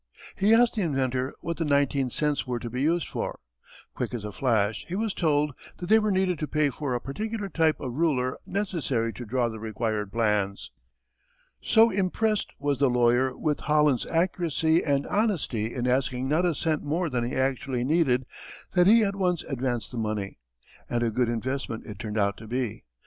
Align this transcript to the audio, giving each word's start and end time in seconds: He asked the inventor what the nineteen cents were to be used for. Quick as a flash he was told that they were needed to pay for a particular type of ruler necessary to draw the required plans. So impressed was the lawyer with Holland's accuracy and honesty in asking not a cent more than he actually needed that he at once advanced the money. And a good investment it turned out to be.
He 0.35 0.51
asked 0.51 0.73
the 0.73 0.81
inventor 0.81 1.35
what 1.41 1.57
the 1.57 1.63
nineteen 1.63 2.09
cents 2.09 2.47
were 2.47 2.57
to 2.57 2.71
be 2.71 2.81
used 2.81 3.07
for. 3.07 3.39
Quick 3.93 4.15
as 4.15 4.25
a 4.25 4.31
flash 4.31 4.83
he 4.89 4.95
was 4.95 5.13
told 5.13 5.53
that 5.77 5.89
they 5.89 5.99
were 5.99 6.09
needed 6.09 6.39
to 6.39 6.47
pay 6.47 6.71
for 6.71 6.95
a 6.95 6.99
particular 6.99 7.49
type 7.49 7.79
of 7.79 7.93
ruler 7.93 8.39
necessary 8.47 9.13
to 9.13 9.25
draw 9.25 9.47
the 9.47 9.59
required 9.59 10.11
plans. 10.11 10.71
So 11.61 11.91
impressed 11.91 12.49
was 12.57 12.79
the 12.79 12.89
lawyer 12.89 13.37
with 13.37 13.59
Holland's 13.59 14.07
accuracy 14.07 14.83
and 14.83 15.05
honesty 15.05 15.71
in 15.71 15.85
asking 15.85 16.27
not 16.27 16.47
a 16.47 16.55
cent 16.55 16.81
more 16.81 17.07
than 17.07 17.23
he 17.23 17.35
actually 17.35 17.83
needed 17.83 18.25
that 18.73 18.87
he 18.87 19.03
at 19.03 19.15
once 19.15 19.43
advanced 19.43 19.91
the 19.91 19.99
money. 19.99 20.39
And 20.89 21.03
a 21.03 21.11
good 21.11 21.29
investment 21.29 21.85
it 21.85 21.99
turned 21.99 22.17
out 22.17 22.37
to 22.37 22.47
be. 22.47 22.85